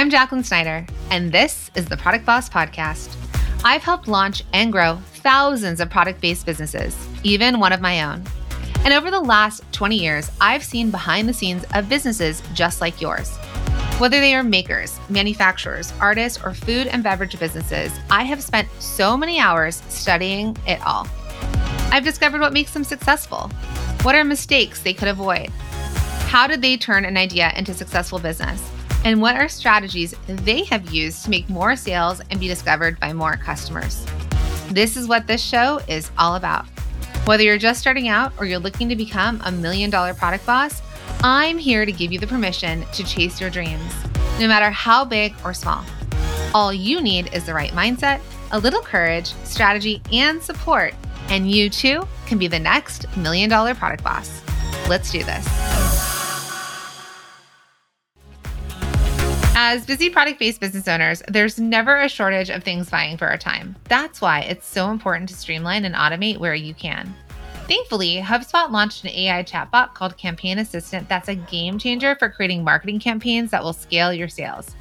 [0.00, 3.14] I'm Jacqueline Snyder, and this is the Product Boss Podcast.
[3.62, 8.24] I've helped launch and grow thousands of product based businesses, even one of my own.
[8.82, 13.02] And over the last 20 years, I've seen behind the scenes of businesses just like
[13.02, 13.36] yours.
[13.98, 19.18] Whether they are makers, manufacturers, artists, or food and beverage businesses, I have spent so
[19.18, 21.06] many hours studying it all.
[21.92, 23.50] I've discovered what makes them successful.
[24.00, 25.50] What are mistakes they could avoid?
[26.30, 28.66] How did they turn an idea into successful business?
[29.04, 33.12] And what are strategies they have used to make more sales and be discovered by
[33.12, 34.06] more customers?
[34.70, 36.66] This is what this show is all about.
[37.24, 40.82] Whether you're just starting out or you're looking to become a million dollar product boss,
[41.22, 43.92] I'm here to give you the permission to chase your dreams,
[44.38, 45.84] no matter how big or small.
[46.54, 48.20] All you need is the right mindset,
[48.52, 50.94] a little courage, strategy, and support,
[51.28, 54.42] and you too can be the next million dollar product boss.
[54.88, 55.69] Let's do this.
[59.62, 63.36] As busy product based business owners, there's never a shortage of things vying for our
[63.36, 63.76] time.
[63.90, 67.14] That's why it's so important to streamline and automate where you can.
[67.68, 72.64] Thankfully, HubSpot launched an AI chatbot called Campaign Assistant that's a game changer for creating
[72.64, 74.74] marketing campaigns that will scale your sales.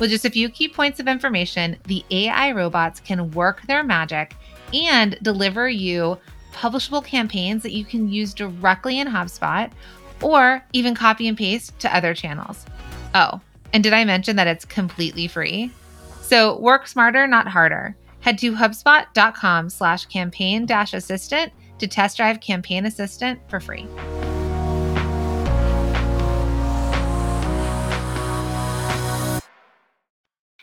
[0.00, 4.34] With just a few key points of information, the AI robots can work their magic
[4.72, 6.18] and deliver you
[6.52, 9.70] publishable campaigns that you can use directly in HubSpot
[10.20, 12.66] or even copy and paste to other channels.
[13.14, 13.40] Oh,
[13.74, 15.70] and did I mention that it's completely free?
[16.22, 17.96] So work smarter, not harder.
[18.20, 23.88] Head to HubSpot.com slash campaign dash assistant to test drive Campaign Assistant for free.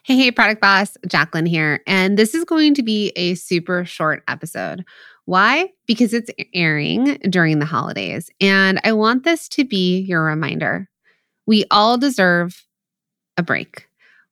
[0.04, 1.82] Hey, hey, Product Boss, Jacqueline here.
[1.86, 4.86] And this is going to be a super short episode.
[5.26, 5.70] Why?
[5.86, 8.30] Because it's airing during the holidays.
[8.40, 10.90] And I want this to be your reminder.
[11.46, 12.66] We all deserve
[13.38, 13.88] a break.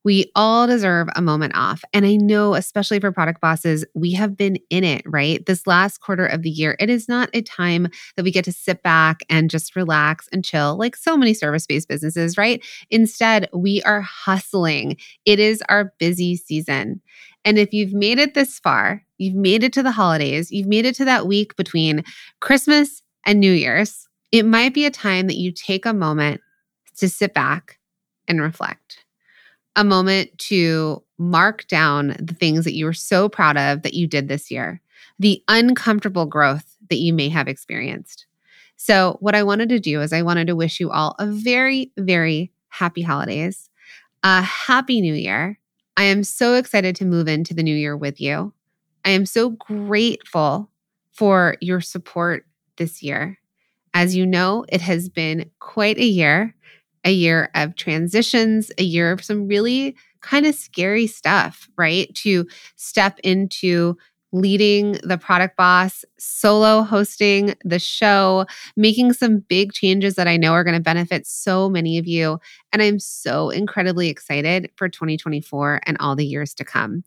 [0.06, 1.84] We all deserve a moment off.
[1.94, 5.46] And I know, especially for product bosses, we have been in it, right?
[5.46, 8.54] This last quarter of the year, it is not a time that we get to
[8.54, 12.64] sit back and just relax and chill like so many service based businesses, right?
[12.90, 14.96] Instead, we are hustling.
[15.26, 17.02] It is our busy season.
[17.44, 20.86] And if you've made it this far, you've made it to the holidays, you've made
[20.86, 22.04] it to that week between
[22.40, 26.42] Christmas and New Year's, it might be a time that you take a moment
[26.98, 27.79] to sit back
[28.30, 29.04] and reflect
[29.76, 34.08] a moment to mark down the things that you were so proud of that you
[34.08, 34.82] did this year,
[35.20, 38.26] the uncomfortable growth that you may have experienced.
[38.76, 41.92] So, what I wanted to do is, I wanted to wish you all a very,
[41.98, 43.70] very happy holidays,
[44.24, 45.60] a happy new year.
[45.98, 48.54] I am so excited to move into the new year with you.
[49.04, 50.70] I am so grateful
[51.12, 52.46] for your support
[52.78, 53.38] this year.
[53.94, 56.56] As you know, it has been quite a year
[57.06, 62.14] a year of transitions, a year of some really kind of scary stuff, right?
[62.16, 63.98] To step into
[64.32, 68.46] leading the product boss, solo hosting the show,
[68.76, 72.40] making some big changes that I know are going to benefit so many of you.
[72.72, 77.04] And I'm so incredibly excited for 2024 and all the years to come.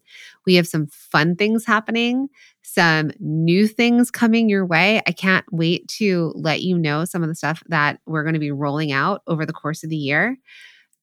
[0.46, 2.28] We have some fun things happening,
[2.62, 5.00] some new things coming your way.
[5.06, 8.40] I can't wait to let you know some of the stuff that we're going to
[8.40, 10.36] be rolling out over the course of the year.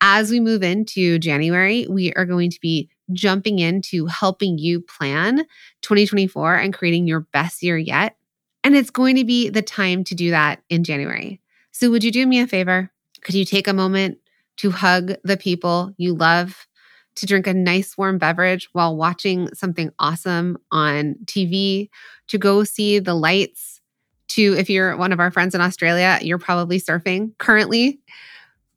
[0.02, 5.46] As we move into January, we are going to be jumping into helping you plan
[5.82, 8.16] 2024 and creating your best year yet.
[8.64, 11.40] And it's going to be the time to do that in January.
[11.72, 12.92] So, would you do me a favor?
[13.22, 14.18] Could you take a moment
[14.58, 16.68] to hug the people you love
[17.16, 21.90] to drink a nice warm beverage while watching something awesome on TV,
[22.28, 23.82] to go see the lights,
[24.30, 28.00] to if you're one of our friends in Australia, you're probably surfing currently.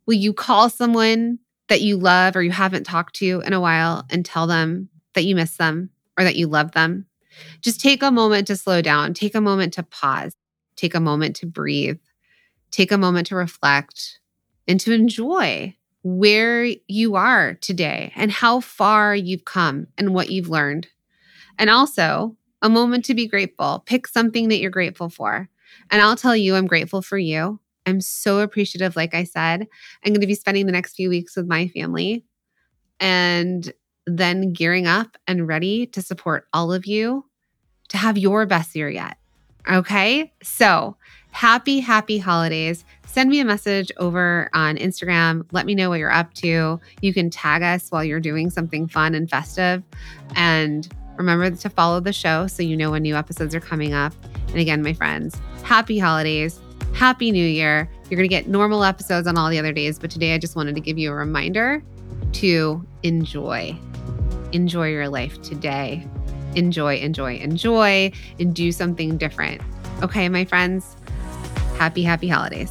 [0.07, 1.39] Will you call someone
[1.73, 5.25] that you love or you haven't talked to in a while and tell them that
[5.25, 5.89] you miss them
[6.19, 7.07] or that you love them?
[7.63, 10.37] Just take a moment to slow down, take a moment to pause,
[10.77, 11.99] take a moment to breathe,
[12.71, 14.21] take a moment to reflect
[14.69, 20.51] and to enjoy where you are today and how far you've come and what you've
[20.51, 20.89] learned.
[21.59, 23.83] And also a moment to be grateful.
[23.87, 25.49] Pick something that you're grateful for.
[25.91, 27.61] And I'll tell you, I'm grateful for you.
[27.87, 28.97] I'm so appreciative.
[28.97, 29.67] Like I said,
[30.05, 32.25] I'm going to be spending the next few weeks with my family
[33.01, 33.73] and
[34.07, 37.25] then gearing up and ready to support all of you
[37.89, 39.17] to have your best year yet.
[39.71, 40.33] Okay.
[40.43, 40.97] So
[41.31, 45.47] happy, happy holidays send me a message over on Instagram.
[45.53, 46.81] Let me know what you're up to.
[47.03, 49.83] You can tag us while you're doing something fun and festive.
[50.35, 50.89] And
[51.19, 54.15] remember to follow the show so you know when new episodes are coming up.
[54.49, 56.59] And again, my friends, happy holidays.
[56.95, 57.91] Happy New Year.
[58.09, 60.57] You're going to get normal episodes on all the other days, but today I just
[60.57, 61.83] wanted to give you a reminder
[62.33, 63.77] to enjoy.
[64.53, 66.07] Enjoy your life today.
[66.55, 69.63] Enjoy, enjoy, enjoy, and do something different.
[70.03, 70.97] Okay, my friends,
[71.79, 72.71] happy, happy holidays.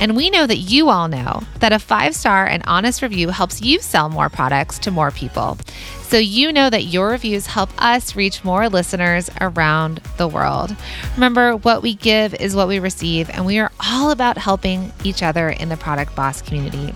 [0.00, 3.60] And we know that you all know that a five star and honest review helps
[3.60, 5.58] you sell more products to more people.
[6.02, 10.74] So you know that your reviews help us reach more listeners around the world.
[11.14, 15.22] Remember, what we give is what we receive, and we are all about helping each
[15.22, 16.92] other in the Product Boss community.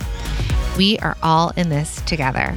[0.77, 2.57] We are all in this together.